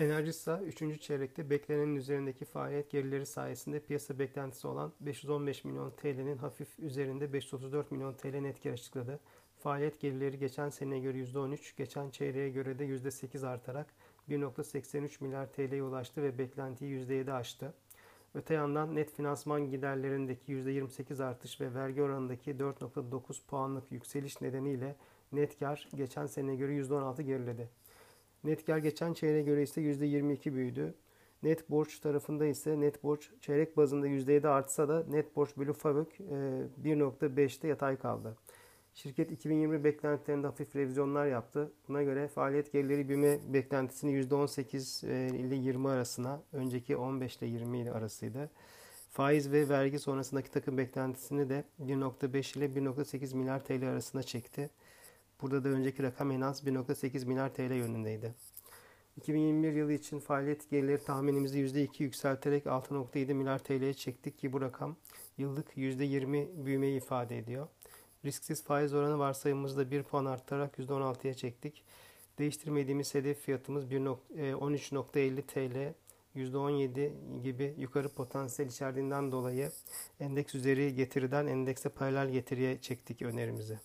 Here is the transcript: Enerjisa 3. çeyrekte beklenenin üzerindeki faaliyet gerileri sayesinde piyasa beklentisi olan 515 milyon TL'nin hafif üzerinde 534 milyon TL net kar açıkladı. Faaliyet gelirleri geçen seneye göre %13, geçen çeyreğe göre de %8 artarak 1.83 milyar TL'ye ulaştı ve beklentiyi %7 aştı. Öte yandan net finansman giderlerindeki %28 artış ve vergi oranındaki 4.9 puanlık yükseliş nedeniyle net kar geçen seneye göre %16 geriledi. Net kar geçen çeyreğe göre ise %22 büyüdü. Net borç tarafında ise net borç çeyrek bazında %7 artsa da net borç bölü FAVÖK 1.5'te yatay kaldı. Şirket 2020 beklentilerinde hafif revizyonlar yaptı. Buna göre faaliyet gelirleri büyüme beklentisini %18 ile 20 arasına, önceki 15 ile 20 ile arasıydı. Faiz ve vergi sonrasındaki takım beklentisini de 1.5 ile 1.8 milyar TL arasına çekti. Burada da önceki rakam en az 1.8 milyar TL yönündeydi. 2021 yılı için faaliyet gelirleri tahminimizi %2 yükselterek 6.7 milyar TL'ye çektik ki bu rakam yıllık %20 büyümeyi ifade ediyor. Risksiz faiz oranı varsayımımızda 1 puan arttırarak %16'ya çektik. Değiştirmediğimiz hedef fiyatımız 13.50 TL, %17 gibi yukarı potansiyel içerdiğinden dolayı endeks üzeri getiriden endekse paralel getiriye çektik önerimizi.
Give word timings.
Enerjisa 0.00 0.60
3. 0.60 1.00
çeyrekte 1.00 1.50
beklenenin 1.50 1.96
üzerindeki 1.96 2.44
faaliyet 2.44 2.90
gerileri 2.90 3.26
sayesinde 3.26 3.80
piyasa 3.80 4.18
beklentisi 4.18 4.66
olan 4.66 4.92
515 5.00 5.64
milyon 5.64 5.90
TL'nin 5.90 6.36
hafif 6.36 6.78
üzerinde 6.78 7.32
534 7.32 7.90
milyon 7.90 8.14
TL 8.14 8.36
net 8.36 8.62
kar 8.62 8.70
açıkladı. 8.70 9.20
Faaliyet 9.58 10.00
gelirleri 10.00 10.38
geçen 10.38 10.68
seneye 10.68 11.00
göre 11.00 11.18
%13, 11.18 11.76
geçen 11.76 12.10
çeyreğe 12.10 12.50
göre 12.50 12.78
de 12.78 12.84
%8 12.86 13.46
artarak 13.46 13.86
1.83 14.28 15.24
milyar 15.24 15.52
TL'ye 15.52 15.82
ulaştı 15.82 16.22
ve 16.22 16.38
beklentiyi 16.38 17.06
%7 17.06 17.32
aştı. 17.32 17.74
Öte 18.34 18.54
yandan 18.54 18.94
net 18.94 19.12
finansman 19.12 19.70
giderlerindeki 19.70 20.52
%28 20.52 21.24
artış 21.24 21.60
ve 21.60 21.74
vergi 21.74 22.02
oranındaki 22.02 22.50
4.9 22.50 23.46
puanlık 23.46 23.92
yükseliş 23.92 24.40
nedeniyle 24.40 24.96
net 25.32 25.58
kar 25.58 25.88
geçen 25.94 26.26
seneye 26.26 26.56
göre 26.56 26.72
%16 26.72 27.22
geriledi. 27.22 27.68
Net 28.44 28.66
kar 28.66 28.78
geçen 28.78 29.12
çeyreğe 29.12 29.42
göre 29.42 29.62
ise 29.62 29.80
%22 29.80 30.54
büyüdü. 30.54 30.94
Net 31.42 31.70
borç 31.70 31.98
tarafında 31.98 32.46
ise 32.46 32.80
net 32.80 33.02
borç 33.02 33.30
çeyrek 33.40 33.76
bazında 33.76 34.08
%7 34.08 34.48
artsa 34.48 34.88
da 34.88 35.04
net 35.10 35.36
borç 35.36 35.56
bölü 35.56 35.72
FAVÖK 35.72 36.20
1.5'te 36.84 37.68
yatay 37.68 37.96
kaldı. 37.96 38.36
Şirket 38.94 39.30
2020 39.30 39.84
beklentilerinde 39.84 40.46
hafif 40.46 40.76
revizyonlar 40.76 41.26
yaptı. 41.26 41.72
Buna 41.88 42.02
göre 42.02 42.28
faaliyet 42.28 42.72
gelirleri 42.72 43.08
büyüme 43.08 43.38
beklentisini 43.52 44.12
%18 44.12 45.06
ile 45.36 45.54
20 45.54 45.88
arasına, 45.88 46.42
önceki 46.52 46.96
15 46.96 47.36
ile 47.36 47.46
20 47.46 47.78
ile 47.80 47.92
arasıydı. 47.92 48.50
Faiz 49.10 49.52
ve 49.52 49.68
vergi 49.68 49.98
sonrasındaki 49.98 50.50
takım 50.50 50.78
beklentisini 50.78 51.48
de 51.48 51.64
1.5 51.84 52.58
ile 52.58 52.66
1.8 52.66 53.36
milyar 53.36 53.64
TL 53.64 53.88
arasına 53.88 54.22
çekti. 54.22 54.70
Burada 55.42 55.64
da 55.64 55.68
önceki 55.68 56.02
rakam 56.02 56.30
en 56.30 56.40
az 56.40 56.66
1.8 56.66 57.26
milyar 57.26 57.54
TL 57.54 57.72
yönündeydi. 57.72 58.34
2021 59.16 59.72
yılı 59.72 59.92
için 59.92 60.20
faaliyet 60.20 60.70
gelirleri 60.70 61.04
tahminimizi 61.04 61.58
%2 61.58 62.02
yükselterek 62.02 62.66
6.7 62.66 63.34
milyar 63.34 63.58
TL'ye 63.58 63.94
çektik 63.94 64.38
ki 64.38 64.52
bu 64.52 64.60
rakam 64.60 64.96
yıllık 65.38 65.76
%20 65.76 66.64
büyümeyi 66.64 66.96
ifade 66.96 67.38
ediyor. 67.38 67.68
Risksiz 68.24 68.64
faiz 68.64 68.94
oranı 68.94 69.18
varsayımımızda 69.18 69.90
1 69.90 70.02
puan 70.02 70.24
arttırarak 70.24 70.78
%16'ya 70.78 71.34
çektik. 71.34 71.84
Değiştirmediğimiz 72.38 73.14
hedef 73.14 73.40
fiyatımız 73.40 73.84
13.50 73.84 75.42
TL, 75.42 75.94
%17 76.36 77.42
gibi 77.42 77.74
yukarı 77.78 78.08
potansiyel 78.08 78.70
içerdiğinden 78.70 79.32
dolayı 79.32 79.70
endeks 80.20 80.54
üzeri 80.54 80.94
getiriden 80.94 81.46
endekse 81.46 81.88
paralel 81.88 82.30
getiriye 82.30 82.80
çektik 82.80 83.22
önerimizi. 83.22 83.78